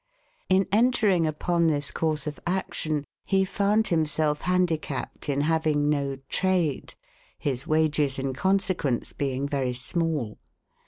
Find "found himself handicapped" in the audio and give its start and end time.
3.45-5.29